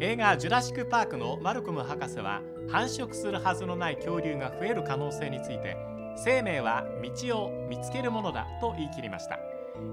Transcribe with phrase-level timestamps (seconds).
[0.00, 5.76] 映画「ジュラシック・パーク」のマルコム博士は繁殖するはずのない恐竜が増える可能性について
[6.16, 9.40] 生命は道を見つけるものだと言い切りました。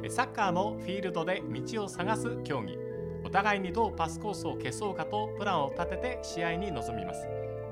[0.09, 2.77] サッカーもフィールドで道を探す競技。
[3.23, 7.27] お互いにどうパスコースを消そうかとプランを立てて試合に臨みます。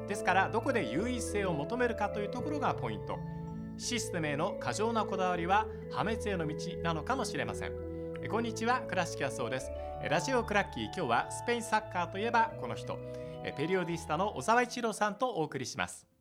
[0.07, 3.20] ですからどこで優位性を求めるかというところがポイント。
[3.77, 7.82] システムへの過剰なこだわりは破滅への道なのかもしれません。
[8.29, 8.81] こんにちは。
[8.87, 9.69] 倉敷康夫です。
[10.09, 12.98] ラジオクラッキー今日はスペインサッカーといえばこの人。
[13.57, 16.12] periodista の小澤一郎さんとお送りします。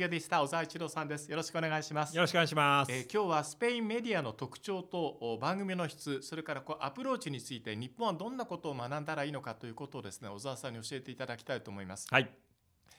[0.00, 1.30] え periodista 小澤一郎さんです。
[1.30, 2.16] よろしくお願いします。
[2.16, 12.06] よろしくお願いします、えー今日はスペインメディアの特徴とお番組の質それからこうアプローチについて日本はどんなことを学んだらいいのかということをですね小澤さんに教えていただきたいと思います。
[12.10, 12.30] はい。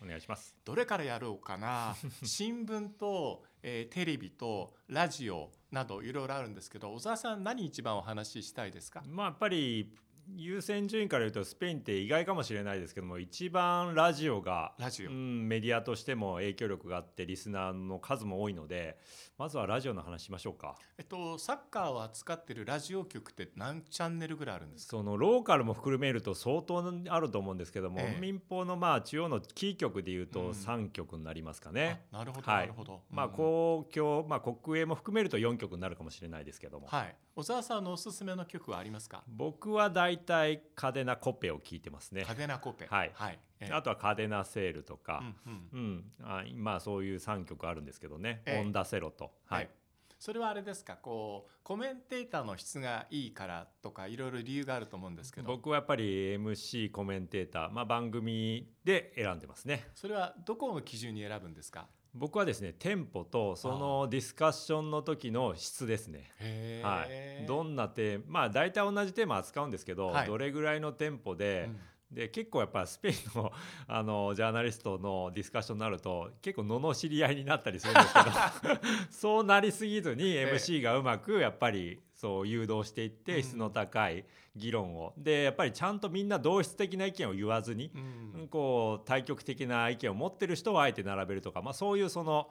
[0.04, 0.56] お願いします。
[0.66, 1.96] どれからやろうかな？
[2.24, 9.02] 新聞と、えーテレビとラジオなどいろいろあるんですけど小沢さん何一番お話ししたいですか？
[9.08, 9.96] まあやっぱり
[10.36, 15.10] 優先順位から言うとスペインって意外かもしれないですけども一番ラジオがラジオ。
[15.10, 18.98] うん、メディアとしても影響力があってリスナーの数も多いので
[19.38, 20.76] まずはラジオの話しましょうか。
[20.98, 24.98] えっとサッカーを扱ってるラジオ局って何チャンネルぐらいあるんですか？
[24.98, 28.20] そのローカルも含めると相当あると思うんですけども、ええ。
[28.22, 30.28] 民放のまあ中央のキー局でいううん。
[30.28, 32.62] と3局になりますかね、あなるほど、はい。
[32.62, 33.32] なるほど、まあうん。
[33.32, 39.24] 公共、まあ、国営も含めると4局になるかもしれないですけども、はい小沢さんのおすすめの曲はありますか？
[39.28, 42.24] 僕は大体カデナコペを聞いてますね。
[42.26, 42.88] カデナコペ。
[42.90, 43.12] はい。
[43.14, 43.74] はい、ええ。
[43.74, 45.80] あとはカデナセールとか、うんうん。
[45.80, 48.60] うん、あまあそういう3曲あるんですけどね、ええ。
[48.60, 49.64] オンダセロと、はい。
[49.64, 49.82] ええ
[50.22, 50.98] それはあれですか？
[50.98, 55.48] こうコメンテーターの質がいいからとかいろいろ理由があると思うんですけど。
[55.48, 59.88] 僕はやっぱり MC コメンテーター、まあ、番組で選んでますね。
[59.96, 61.88] それはどこの基準に選ぶんですか？
[62.14, 66.32] 僕はですねテンポとそのディスカッションの時の質ですね。
[66.40, 67.06] へは
[67.44, 70.28] い、どんなテーマまあ大体同じテーマ扱うんですけど、はい。
[70.28, 71.80] どれぐらいのテンポで、うん。
[72.12, 73.52] で結構やっぱスペインの
[73.88, 83.16] あのジャーナリストのディスカッションになると結構罵り合いになったりするんですけど そうなりすぎずにええ MC がうまくやっぱりそう誘導していっうん。
[83.24, 87.92] て質の高い議論を、でやっぱりちゃんとみんな同質的な意見を言わずに、
[88.36, 88.48] うん。
[88.48, 92.50] こう対極的な意見を持ってる人をあえて並べるとか、まあ、そういうその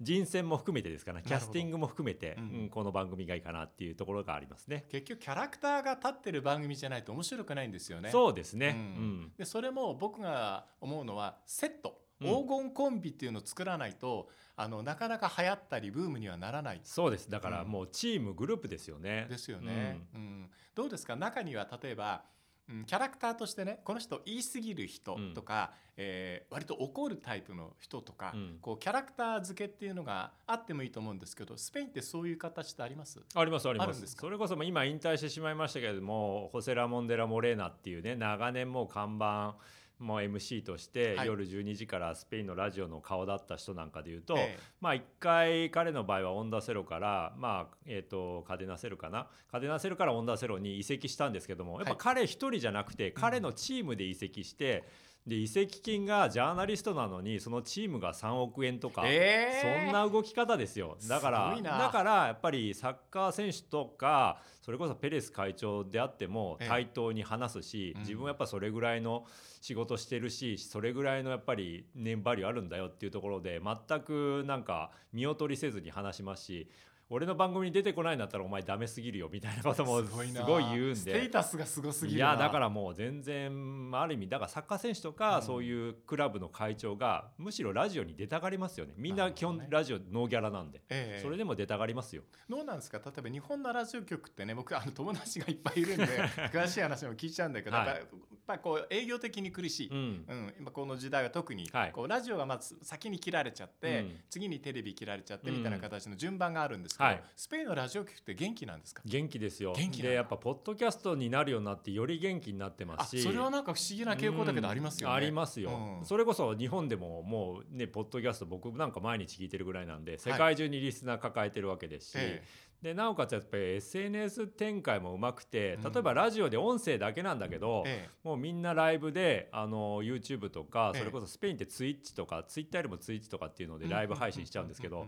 [0.00, 2.44] 人選も含めてですかねキャスティングも含めて、うん。
[2.44, 4.86] うんこの番組がいいかなっていうところがありますね。
[4.88, 8.10] 結局キャラクターが立ってる番組じゃないと面白くないんですよね。
[8.10, 9.20] そうですね、ううん。
[9.24, 11.90] んでそれも僕が思うのはセット。
[11.90, 16.80] うん黄金コンビっていうのを作らないと、あのなかなか流行ったりブームにはならない。
[16.84, 17.30] そうです。
[17.30, 17.68] だからうん。
[17.68, 19.26] もうチームグループですよね。
[19.30, 20.50] ですよね、うん。
[20.74, 21.16] どうですか？
[21.16, 22.22] 中には例えば、
[22.68, 28.58] うん、キャラクターとしてねこの人言い過ぎる人とか、えー割と怒るタイプの人とか、うん。
[28.60, 33.18] こうキャラクター付けっていうのがあってもいいと思うんですけどスペインってそういう形ってあります？
[33.34, 33.88] ありますあります。
[33.88, 34.20] あるんですか？
[34.20, 39.56] それこそ今引退してしまいましたけれどもホセラモンデラ・モレーナっていうね長年もう看板
[40.00, 41.26] もう MC としてはい。
[41.26, 44.58] 夜12時からスペインのラジオの顔だった人なんかでいうと、ええ。
[44.80, 49.28] まあ一回彼の場合はオンダセロからまあえっ、とカデナセルかな？
[49.52, 51.98] カデナセルからオンダセロに移籍したんですけどもやっぱはい。
[51.98, 54.84] 彼一人じゃなくて彼のチームで移籍して、
[55.26, 59.84] で移籍金がジャーナリストなのにそのチームが3億円とか、えー。
[59.84, 60.96] そんな動き方ですよ。
[61.08, 66.68] だからだからやっぱりサッカー選手とかそれこそペレス会長であってもええ。
[66.68, 68.00] 対等に話すし、うん。
[68.00, 69.26] 自分はやっぱそれぐらいの
[69.60, 76.68] 仕事してるしそれぐらいのやっぱり年バリューあるんだよっていうところで全くなんか見劣りせずに話しますし
[77.12, 80.46] 俺の番組に出てこないんだったらお前ダメすぎるよみたいなこともすごいな。
[80.46, 81.30] 言うんステでー。
[81.32, 82.30] タスがすごすぎいるな。
[82.30, 85.14] やだからもう全然ある意味だからサッカー選手とうん。
[85.16, 88.94] かそういうクラブの会長がむしろラジオに出たがりますよね。
[88.96, 90.82] みんな基本ラジオノーギャラなんで。
[90.88, 91.20] ええ。
[91.22, 92.22] それでも出たがりますよ。
[92.48, 92.98] どうなんですか？
[93.04, 96.04] 例えば日本のラジオ局ってね僕あの友達がいっぱいいるんで
[96.54, 97.86] 詳しい話も聞いちゃうんだけど、はい。
[97.88, 97.98] やっ
[98.46, 99.96] ぱこう営業的に苦しい、うん。
[99.96, 101.92] うん、今この時代は特に、はい。
[101.92, 104.16] こうラジオがまず先に切られちゃって、うん。
[104.30, 107.22] 次にテレビ切られちゃってうんみたいな形の順番があるんですけど、はい。
[107.34, 109.02] スペインのラジオ局って元気なんですか？
[109.04, 109.72] 元気ですよ。
[109.76, 113.22] 元気でやっぱポッドキャストになるようになってより元気になってまあすし。
[113.22, 115.12] それはなんか不思議な傾向だけどありますよね。
[115.12, 115.70] うんありますよ、
[116.00, 116.04] うん。
[116.04, 122.42] それこそ日本でももうねポッドキャスト僕なんか毎日聞いてるぐらいなんで世界中にリスナー抱えてるわけですし、え
[122.82, 125.92] でなおかつやっぱり SNS 展開もうまくてうん。
[125.92, 128.10] 例えばラジオで音声だけなんだけど、ええ。
[128.24, 131.00] もうみんなライブであの YouTube とかええ。
[131.00, 133.90] それこそスペインってツイッチとか、ツイッターよりもツイッチとかっていうのでうん。
[133.90, 135.06] ライブ配信しちゃうんですけど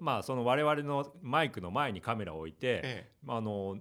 [0.00, 3.10] まあその我々のマイクの前にカメラを置いて、え。
[3.28, 3.78] あの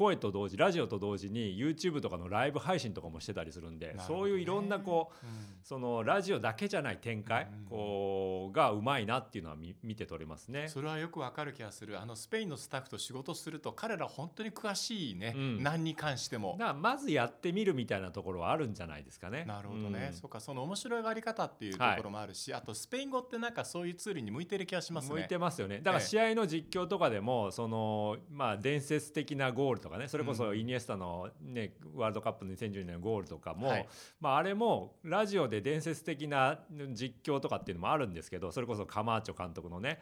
[0.00, 4.02] 声と同時ラジオと同時に YouTube とかのライブ配信とかもしてたりするんでね。
[4.06, 5.32] そういういろんなこううん。
[5.62, 10.68] そのラジオだけじゃない展開、うんうんこうがうまいなっていうのは見見て取れますね。
[10.68, 12.00] それはよくわかる気がする。
[12.00, 15.62] あのスペインのスタッフと仕事すると彼ら本当に詳しいね、うん。
[15.62, 16.56] 何に関しても。
[16.58, 19.44] だまずやってみるみたいなところはあるんじゃないですかね。
[19.44, 20.14] なるほどね、うん。
[20.14, 25.14] そうかその面白いがり方っていうところもあるし、あとスペイン語ってなんかそういうツールに向いてる気がしますね。
[25.14, 25.78] 向いてますよね。
[25.78, 30.08] だからええ試合の実況とかでも、そのまあ伝説的なゴールとかね。
[30.08, 33.88] それこそイニエスタの、ねワールドカップの2010年のゴールとかも、はい。
[34.20, 36.60] まあ、あれもラジオで伝説的な
[36.92, 39.98] 実況とかっていうのもあるんですけどそれこそカマーチョ監督のね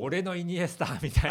[0.00, 1.30] 俺のイニエスタみたい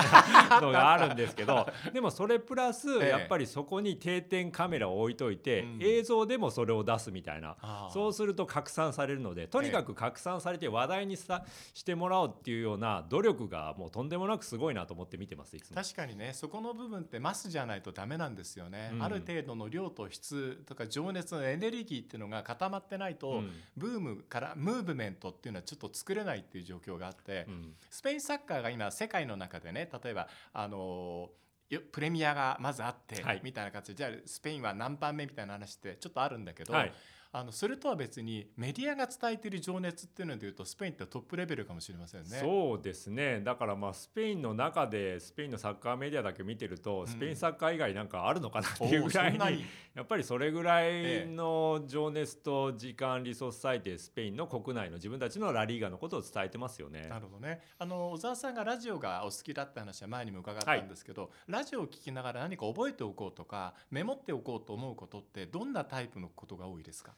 [0.49, 3.09] なのがあるんですけど でもそれプラスええ。
[3.09, 5.79] やっぱりそこに定点カメラを置いといて、うん。
[5.81, 7.93] 映像でもそれを出すみたいなあー。
[7.93, 15.75] そうすると拡散されるのでとにかく拡散されて話題にさしてもらおうっていうような努力がもうとんでもなくすごいなと思って見てますいつも。
[15.75, 19.03] 確かにねそこの部分ってマスじゃないとダメなんですよね、うん。
[19.03, 23.51] ある程度の量と質とか情熱のエネルギーっていうのが固まってないと、うん。
[23.77, 27.75] ブームからムーブメントっていうのはちょっと作れないっていう状況があって、うん。
[27.89, 31.29] スペインサッカーが今世界の中でね例えばあの
[31.69, 33.41] よプレミアがまずあって、はい。
[33.43, 36.93] みたいな形でじゃあスペインは何番目みたいな話ってちょっとあるんだけど、はい
[37.31, 42.29] あのそれとは別にメディアが伝えている情熱っていうのでいうとスペインってトップレベルかもしれませんね。
[42.39, 49.59] そうですねだからまあスペインの中でスペインのサッカーメディアだけ見てると、んスペインサッカー以外なんかあるのかなっていうぐらいにおーそん
[49.95, 57.07] やっぱりそれぐらいの情熱と時間リソース割いてスペインの国内の自分たちのラリーガのことを伝えてますよね。
[57.09, 57.61] なるほどね。
[57.77, 67.13] あの小沢さんがラジオがお好きだって話は前にも伺ったんですけど、ラジオを聞きながら何か覚えておこうとかメモっておこうと思うことってどんなタイプのことが多いですか？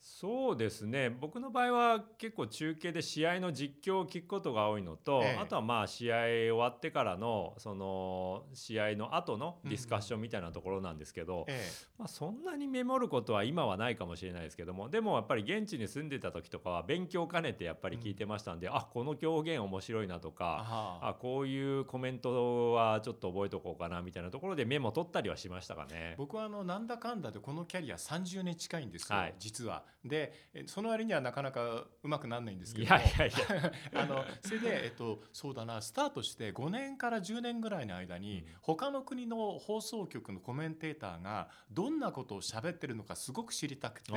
[0.00, 1.10] そうですね。
[1.10, 5.38] 僕の場合は結構中継で試合の実況を聞くことが多いのと、ええ。
[5.40, 11.68] あとはまあ試合終わってからのその試合の後のディスカッションみたいなところなんですけど、え
[11.98, 21.14] まあ、そんなにメモることは今はないかもしれないですけどもでもやっぱり現地に住んでた時とかは勉強兼ねてやっぱり聞いてましたんで、あこの表現面白いなとかああ。
[21.14, 26.14] こういうコメントはちょっと覚えとこうかなみたいなところでメモ取ったりはしましたかね。
[26.16, 29.34] 僕はあのなんだかんだでこのキャリア30年近いんですよ、はい。
[29.38, 29.84] 実は。
[30.08, 31.62] でえその割にはなかなか
[32.02, 33.72] うまくならないんですけいどもやいやいや
[34.02, 44.12] あのそれで、えっと、そうだなスタートして5年から10年ぐらいの間に、うん他の国の放送局のコメンテーターがどんなことを喋ってるのかすごく知りたくて。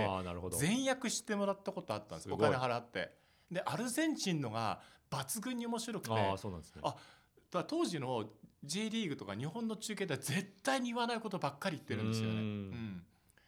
[0.59, 3.15] 全訳してもらったことあったんですお金払って。
[3.49, 6.81] でアルゼンチンのが抜群に面白くてああそうなんですね。
[6.83, 6.95] あ
[7.51, 8.29] だ当時の
[8.63, 12.35] J リーグとか日本の中継では絶対に言わないことばっかり言ってるんですよね。
[12.35, 13.05] ううんん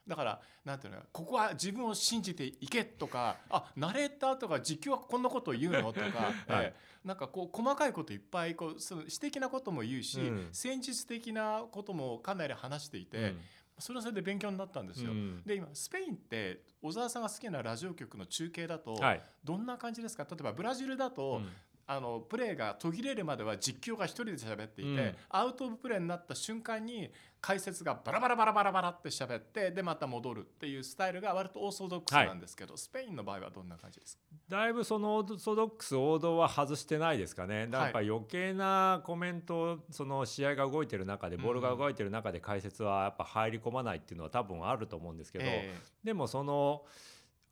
[0.08, 6.06] だからなんていうのここは自分を信じていけとかあナレーターとか実況はこんなことを言うのとか、
[6.54, 6.66] はい。
[6.66, 10.50] ええなんかこう細かいこといっぱいこうその私的なことも言うし、うん。
[10.54, 13.42] 戦術的なこともかなり話していて、うん。
[13.78, 15.12] それはそれで勉強になったんですよ。
[15.12, 15.44] うん。
[15.46, 19.22] で今スペインって小沢さんが好きなラジオ局の中継だと、はい。
[19.44, 20.24] どんな感じですか？
[20.24, 21.52] 例えばブラジルだと、うん。
[21.86, 25.16] あのプレーが途切れるまでは実況が一人で喋っていて、うん。
[25.28, 27.12] アウト・オブ・プレーになった瞬間に
[27.46, 34.24] 解説がバラバラバラバラバラって喋ってでまた戻るっていうスタイルが割とオーソドックスなんですけど、スペインの場合はどんな感じですか？
[34.48, 37.68] だいぶそのオーソドックス王道は外してないですかね。
[37.68, 45.76] だからやっぱり余計なコメントその試合が動いてる中でボールが動いてる中で解説はやっぱ入り込まないっていうのは多分あると思うんですけど、え。
[46.02, 46.86] でもその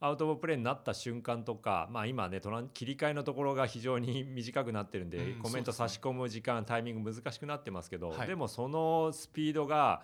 [0.04, 8.28] アウト・オブ・プレーになった瞬間とか、まあ、今ねトラン切り替えのところが非常に 短くなってるんで、うんコメント差し込む時間、タイミング難しくなってますけど、はい。
[8.28, 10.02] でもそのスピードが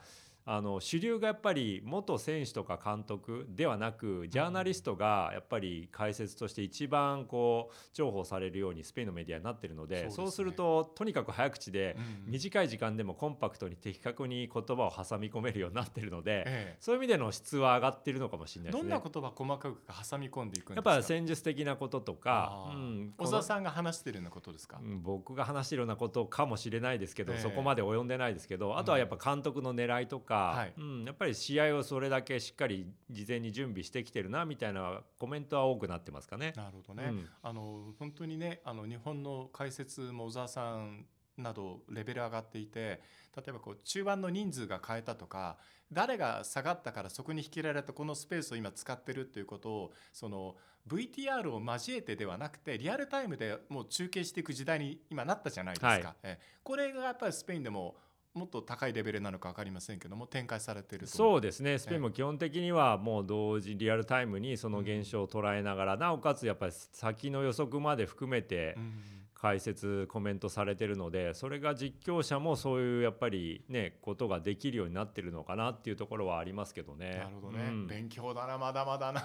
[0.49, 12.31] あの主流がやっぱり元選手とか監督ではなくジャーナリストがやっぱり解説として一番こう重宝されるようにスペインのメディアになってるのでそうでするととにかく早口でうん。
[12.31, 18.89] 短い時間でもコンパクトに的確に言葉を挟み込めるようになってるので、えそういう意味での質は上がってるのかもしれないですね。
[18.89, 27.39] どんな言葉細かく挟み込んでいくんですやっかぱ戦術的なこととかうん小沢さんが話してるようなことですか、うん僕が話してるようなことかもしれないですけど、ええ。
[27.39, 30.19] そこまで及んでないですけどあとはやっぱ監督の狙いと
[30.53, 30.73] か、はい。
[30.77, 36.53] うん、やっぱり試合をそれだけしっかり事前に準備してきてるなみたいなコメントは多くなってますかね。
[36.55, 37.29] なるほどね、うん。
[37.41, 41.05] あの本当にねあの日本の解説も小沢さん
[41.37, 43.01] などレベル上がっていて
[43.35, 45.57] 例えばこう中盤の人数が変えたとか
[45.91, 50.55] 誰が下がったからそこに引きられたこのスペースを今使ってるっていうことをその
[50.87, 56.05] VTR を交えてではなくてリアルタイムでもう中継していく時代に今なったじゃないですか、はい。
[56.23, 56.39] え。
[56.63, 57.95] これがやっぱりスペインでも
[58.37, 61.77] もっと高いレベルなのか分かりませんけども展開されているとそうですね。
[61.77, 77.17] スペインも基本的にはもう同時リアルタイムにその現象を捉えながらなおかつやっぱり先の予測まで含めてうん解説コメントされてるのでそれが実況者もそういうやっぱりねことができるようになってるのかなっていうところはありますけどね。
[77.17, 77.87] なるほどね、うん。
[77.87, 79.23] 勉強だなまだまだな。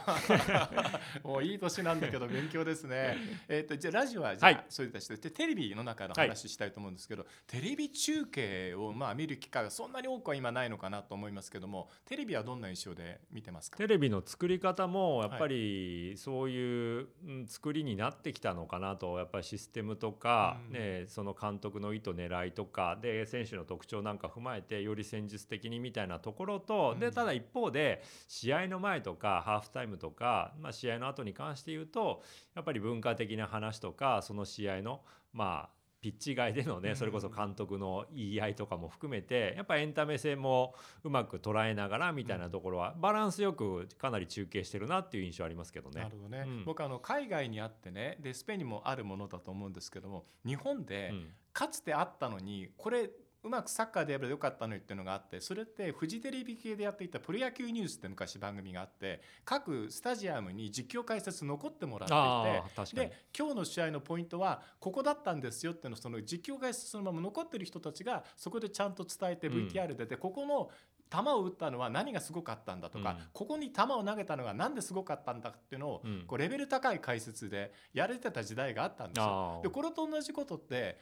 [1.25, 3.17] もういい年なんだけど勉強ですね。
[3.49, 4.65] えっとじゃあラジオはじゃあ、はい。
[4.69, 13.79] そういったしてでテレビの中の話したいと思うんですけど、テレビ中継をまあ見る機会がそんなに多くは今ないのかなと思いますけどもテレビはどんな印象で見てますか？
[13.79, 20.73] テレビの作り方もやっぱりそういううん作りになってきたのかなとやっぱりシステムとか、うん。
[20.73, 26.99] ね、その監督の意図狙いとかで選手の特徴なんか踏まえてより戦術的にみたいなところと、うん。
[26.99, 32.25] でただ一方で試合の前とかハーフタイムとか、まあ、試合の後に関して言うと
[32.57, 36.83] やっぱり文化的な話とかその試合のまあピッチ外でのうん。
[36.83, 46.03] ねそれこそ監督の言い合いとかも含めてやっぱエンタメ性もうまく捉えながらみたいなところはバランスよくかなり中継してるなっていう印象ありますけどね。
[46.03, 46.09] な。
[46.09, 46.65] るほどね、うん。
[46.65, 51.29] 僕あの海外にあってねでスペインにもあるものだと思うんですけども日本でうん。
[51.53, 53.11] かつてあったのにこれ
[53.45, 69.69] うまくサッカーでやればよかったのにっていうのがあってそれってフジテレビ系でやっていたプロ野球ニュースって昔番組があって各スタジアムに実況解説残ってもらっていてで今日の試合のポイントはここだったんですよっていうのをその実況解説そのまま残ってる人たちがそこでちゃんと伝えてうん。
[69.69, 70.71] VTR で、でここの
[71.11, 73.27] 球を打ったのは何がすごかったんだとか、うん。
[73.33, 76.25] ここに球を投げたのが何ですごかったんだっていうのを、うん。
[76.27, 79.61] こうレベル高い解説でやれてた時代があったんですよ。
[79.63, 80.99] でこれと同じことって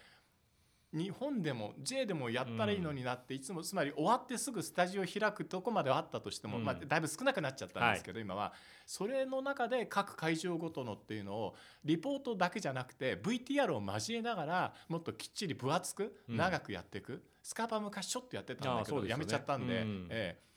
[0.92, 6.64] 日本でも J でもやったらいいのになって、いつもつまり終わってすぐスタジオ開くとこまではあったとしても、うん。
[6.64, 8.52] まあ、だいぶ少なくなっちゃったんですけど、今は。
[8.86, 11.54] それの中で各会場ごとのっていうのを
[11.84, 16.36] リポートだけじゃなくて VTR を交えながらもっときっちり分厚くうん。
[16.36, 20.06] 長くやっていく、スカパー昔ちょっとやってたんだけど、やめちゃったんで、うん。
[20.10, 20.49] ええ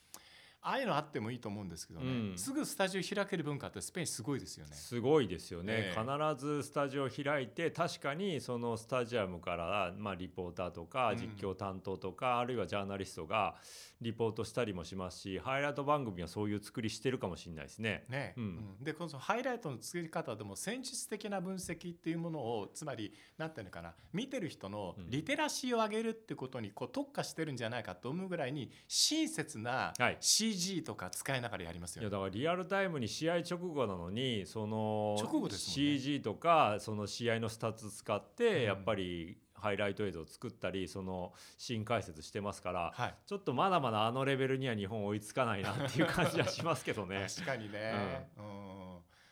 [0.64, 2.38] ああいうのあってもいいと思うんですけどね、うん。
[2.38, 4.74] すぐスタジオ開ける文化ってスペインすごいですよね。
[4.74, 6.00] すごいですよね、ええ。
[6.00, 11.18] 必ずスタジオ開いて確かにそのスタジアムから、まあ、リポーターとかうん。
[11.18, 13.56] 実況担当とか、あるいはジャーナリストが
[14.02, 18.06] リポートしたりもしますしハイライト番組はそういう作りしてるかもしれないですね。
[18.10, 18.34] ね。
[18.38, 18.44] うん。
[18.44, 18.84] うん。
[18.84, 25.10] でこのハイライトの作り方でも戦術的な分析っていうものをつまりなんていうのかな見てる人のうん。
[25.10, 30.18] リテラシーを上げるってことにこう特化してるんじゃないかと思うぐらいに親切なはい
[30.58, 32.10] CG とか使いながらやりますよね。
[32.10, 35.98] いやだからリアルタイムに試合直後なのにその直後ですもんね。
[35.98, 38.36] CG とかその試合のスタッツ使っうん。
[38.36, 43.16] てやっぱりハイライト映像を作ったりその新解説してますからはい。
[43.26, 47.28] ちょっとまだまだあのレベルには日本追いつかないなっていう感じはしますけどね。
[47.34, 48.44] 確かにね、うん。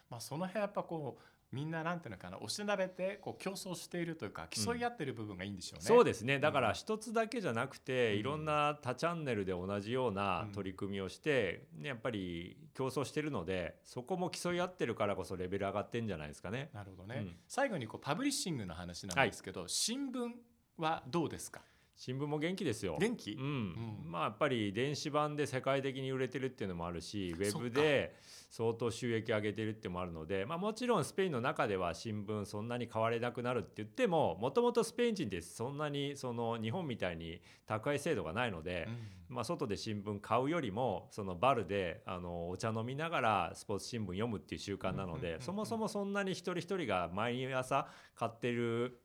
[0.09, 5.85] まあ、その辺やっぱこうみんななんていうのかな押しなべてこう競争しているというか競い合ってる部分がいいんでしょうね。
[5.85, 6.39] そうですね。
[6.39, 8.19] だから一つだけじゃなくて、うん。
[8.19, 10.51] いろんな多チャンネルで同じようなうん。
[10.53, 16.69] 取り組みをして、ね、やっぱり競争してるのでそこも競い合ってるからこそレベル上がってんじゃないですかね。
[16.73, 17.35] なるほどね、うん。
[17.47, 20.31] 最後にこうパブリッシングの話なんですけど、新聞
[20.77, 21.61] はどうですか？
[22.03, 22.97] 新聞も元気ですよ。
[22.99, 23.43] 元気、うん。
[23.43, 24.11] うん。
[24.11, 28.15] まあやっぱり電子版で世界的に売れてるっていうのもあるしウェブで
[28.49, 38.87] 相当収益上げてるってもあるので、まあ、もちろんスペインの中では新聞そんなに買われなくなるって言ってももともとスペイン人ってそんなにその日本みたいに宅配制度がないので、
[39.29, 39.35] うん。
[39.35, 48.97] まあ、外で新聞買うよりもそのバルであのお茶飲みながらスポーツ新聞読むっていう習慣なのでそもそもそんなに一人一人が毎朝買ってる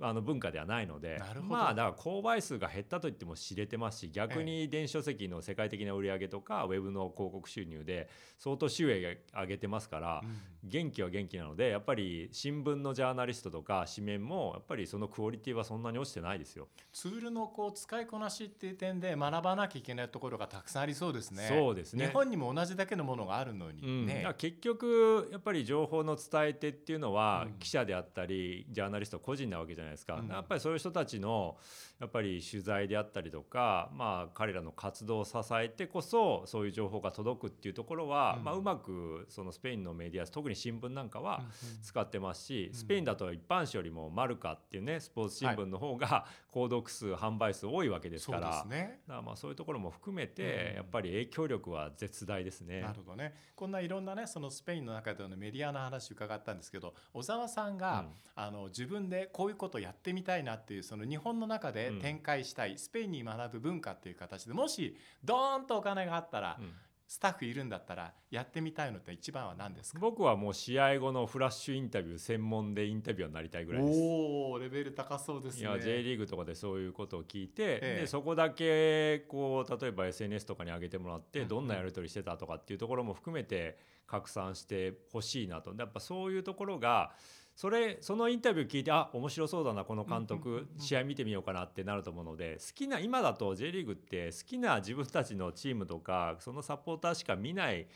[0.00, 10.58] あの文化ではないのでまあだから購買数が減ったと言っても知れてますし逆に電子書籍の世界的な売り上げとかウェブの広告収入で相当収益上げてますからうん。
[10.64, 16.68] 元気は元気なのでやっぱり新聞のジャーナリストとか紙面もやっぱりそのクオリティはそんなに落ちてないですよ。
[16.92, 21.46] ツールのこう使いこなしっていう点で学ばなきゃいけないところがたくさんありそうですね。
[21.48, 22.06] そうですね。
[22.06, 23.82] 日本にも同じだけのものがあるのに。
[23.82, 24.34] うん、だねから。
[24.34, 27.58] 結局やっぱり情報の伝え手っていうのはうん。
[27.58, 31.56] 記者であったりジャーナリスト個人なわけじゃないですか、うんやっぱりそういう人たちの
[32.00, 41.42] やっぱり取材であったりとか、まあ、彼らの活動を支えてこそそういう情報が届くっていうところは、うんうまあ、うまくそのスペインのメディア特に新聞なんかは
[41.82, 48.50] 使ってますし、うんスペインだと一般紙よりもマルカっていうねスポーツ新聞の方が購読数販売数多いわけですそうから。
[48.50, 49.00] ですね。
[49.06, 52.80] だからまあそういうところも含めて、うんやっぱり影響力は絶大ですね。
[52.80, 53.34] なるほどね。
[53.56, 61.98] こんないろんなねそのスペインの中でのメディアの話伺ったんですけど、小沢さんが、うんあの自分でこういうことをやってみたいなっていうその日本の中でうん。
[62.00, 66.72] 展開したい、スペインに学ぶ文化っていう形でもしドーンとお金があったら、うん。
[67.10, 69.98] スタッフいるんだったらやってみたいのって一番は何ですか？
[69.98, 73.98] 僕はもう試合後のフラッシュインタビュー専門でインタビュアーになりたいぐらいです。
[73.98, 75.62] おおレベル高そうですね。
[75.62, 81.48] いや J リーグとかでそういうことを聞いて、ええでそこだけこう例えば SNS とかに上げてもらって、うんうん。
[81.48, 85.74] どんなやり取りしてたとかっていうところも含めて拡散してほしいなと。
[85.78, 87.14] やっぱそういうところが
[87.58, 97.88] それそのインタビュー聞いてあ面白そうだなこの監督うん試合見てみようかなってなると思うので好きな今だと J リーグって好きな自分たちのチームとかそのサポーターしか見ない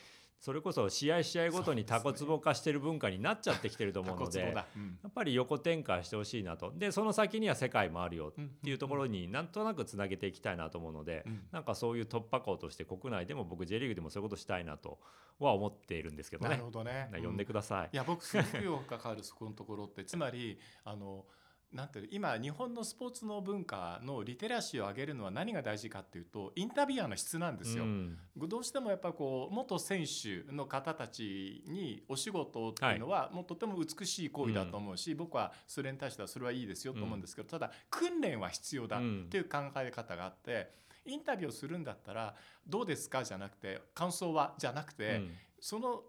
[0.43, 4.67] それこそ試合試合ごとにタコツボ化してる文化になっちゃってきてると思うのでや
[5.09, 6.73] っぱり横展開してほしいなと。
[6.77, 8.33] でその先には世界もあるよ。
[8.37, 11.43] っていうところになんとなくつなげていきたいなと思うので、うん。
[11.53, 14.99] なんかそういう突破口として国内でも僕 J リーグでもそういうことしたいなと
[15.39, 16.51] は思っているんですけどね。
[16.51, 16.65] なる。
[16.65, 17.09] ほどね。
[17.23, 17.91] 呼んでください。
[17.93, 21.25] いや僕すごく関わるそこのところってつまりあの
[21.73, 27.85] なんていうの今日本のスポーツの文化のリテラシーを上げるのは何が大事かっていうとインタビュアーの質なんですよ。
[27.85, 28.19] うん。
[28.37, 39.01] どうしてもやっぱこう元選手の方たちにお仕事っていうのはもうとても美しい行為だと思うし、僕はそれに対してはそれはいいですよと思うんですけど、ただ訓練は必要だっ
[39.31, 40.71] ていう考え方があって、
[41.07, 42.35] インタビューをするんだったら
[42.67, 45.31] どうですかじゃなくて感想はじゃなくて、うん。
[45.59, 46.03] その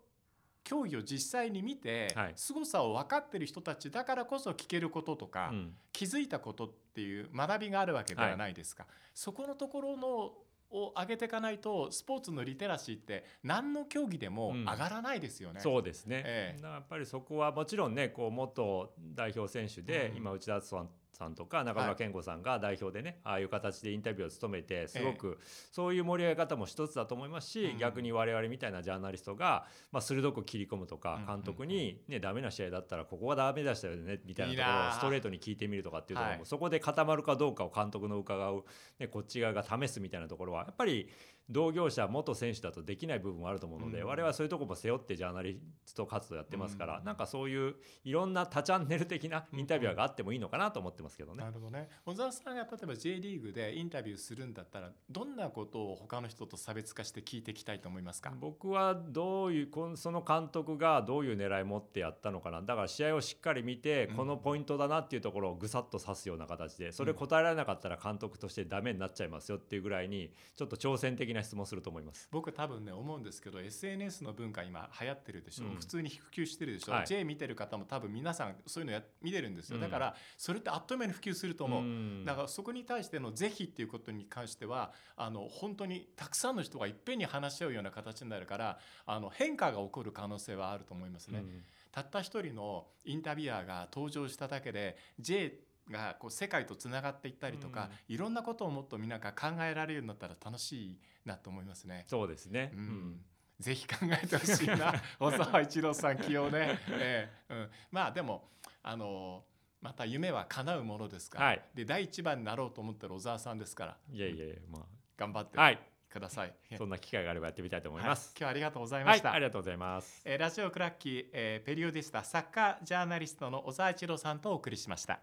[0.63, 2.33] 競技を実際に見て、はい。
[2.35, 5.75] 凄さを分かってる人たちだからこそ聞けることとか、うん。
[5.91, 10.33] 気づいたことっていう学びがあるわけではないですか、そこのところの
[10.75, 14.65] を上げていかないとスポーツのリテラシーって何の競技でもうん。
[14.65, 15.59] 上がらないですよね。
[15.59, 16.63] そうですね、ええ。
[16.63, 20.17] やっぱりそこはもちろんねこう元代表選手で、うん。
[20.17, 25.39] 今内田さんさんとか中村健吾さんが代表でね、ああいう形でインタビューを務めてすごく
[25.71, 27.77] そういう盛り上げ方も一つだと思いますし、うん。
[27.77, 36.45] 逆に我々みたいなジャーナリストが、まあ、鋭く切り込むとかうん監督に、ねダメな試合だったらここがダメでしたよねみたいなところをストレートに聞いてみるとかっていうところも、はい。
[36.45, 38.63] そこで固まるかどうかを監督の伺う、
[38.99, 41.09] ね、こっち側が試すみたいなところはやっぱり
[41.49, 44.07] 同業者元選手だとできない部分もあると思うので、うん。
[44.07, 47.03] 我々はそういうところも背負ってジャーナリスト活動やってますから、うん。
[47.05, 51.43] なんかそういういろんな多チャンネル的なインタビュアーがあってもいいのかなと思ってますけどね。
[51.43, 51.89] なるほどね。
[52.05, 62.61] 小沢さんが例えば J リーグでインタビューするんだったらどんなことを他の人と差別化して聞いていきたいと思いますか、僕はどういうその監督がどういう狙い持ってやったのかな。
[62.61, 64.15] だから試合をしっかり見て、うん。
[64.23, 72.27] このポイントだなっていうところをぐさっと指すような形でそれ答えられなかったら監督としてダメになっちゃいますよっていうぐらいにちょっと挑戦的な質問すると思います。
[72.31, 75.75] 僕多分ね思うんですけど SNS の文化今流行ってるでしょ、うん。
[75.75, 77.05] 普通に普及してるでしょ、はい。
[77.05, 79.81] J 見てる方も多分皆さんそういうのや見てるんですよ、うん。
[79.81, 82.25] だからそれってあっという間に普及すると思う、ん。
[82.25, 91.39] だからそこに対しての是非っていうことに関してはあの本当にたくさんの人がいっぺんに話し合うような形になるからあの変化が起こる可能性はあると思いますね。
[91.39, 91.63] うん。
[91.91, 95.53] たった一人のインタビュアーが登場しただけで J
[95.89, 102.05] がこう世界とつながっていったりとか、いろんなことをもっとみんなが考えられるようになったら楽しいなと思いますね。
[102.07, 102.83] そうですね、ううん。
[102.83, 103.25] ん
[103.59, 104.93] ぜひ考えてほしいな。
[105.19, 107.53] 小沢一郎さん起用ね、ええ。
[107.53, 108.49] うん、まあでも
[108.81, 109.45] あの
[109.81, 111.61] また夢は叶うものですから、はい。
[111.73, 113.97] で第一番になろうと思ってる小沢さんですから。
[114.11, 114.85] いやいやいやま
[115.17, 115.79] 頑張ってあはい。
[116.09, 116.53] ください。
[116.77, 118.09] そんな機会があればやってみたいと思いはい。
[118.09, 118.31] ます。
[118.35, 119.31] 今日はありがとうございまはい、した。
[119.33, 120.21] ありがとうございます。
[120.25, 125.19] えーラジオクラッキー、えーペリオディスタサッカージャーナリストの小沢一郎さんとお送りしました。